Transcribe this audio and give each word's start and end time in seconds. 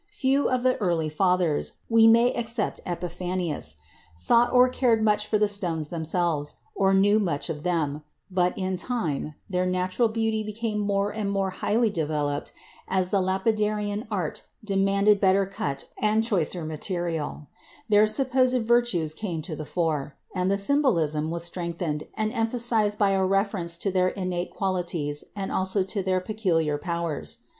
Few 0.09 0.49
of 0.49 0.63
the 0.63 0.77
early 0.77 1.09
fathers—we 1.09 2.07
may 2.07 2.31
except 2.33 2.81
Epiphanius—thought 2.87 4.51
or 4.51 4.67
cared 4.67 5.03
much 5.03 5.27
for 5.27 5.37
the 5.37 5.47
stones 5.47 5.89
themselves, 5.89 6.55
or 6.73 6.95
knew 6.95 7.19
much 7.19 7.51
of 7.51 7.61
them; 7.61 8.01
but, 8.31 8.57
in 8.57 8.77
time, 8.77 9.35
their 9.47 9.67
natural 9.67 10.07
beauty 10.07 10.41
became 10.41 10.79
more 10.79 11.11
and 11.13 11.29
more 11.31 11.51
highly 11.51 11.91
developed 11.91 12.51
as 12.87 13.11
the 13.11 13.21
lapidarian 13.21 14.07
art 14.09 14.41
demanded 14.63 15.19
better 15.21 15.45
cut 15.45 15.85
and 15.99 16.23
choicer 16.23 16.65
material, 16.65 17.45
their 17.87 18.07
supposed 18.07 18.57
virtues 18.63 19.13
came 19.13 19.43
to 19.43 19.55
the 19.55 19.65
fore, 19.65 20.17
and 20.33 20.49
the 20.49 20.57
symbolism 20.57 21.29
was 21.29 21.43
strengthened 21.43 22.07
and 22.15 22.33
emphasized 22.33 22.97
by 22.97 23.11
a 23.11 23.23
reference 23.23 23.77
to 23.77 23.91
their 23.91 24.07
innate 24.07 24.49
qualities 24.49 25.25
and 25.35 25.51
also 25.51 25.83
to 25.83 26.01
their 26.01 26.19
peculiar 26.19 26.79
powers. 26.79 27.37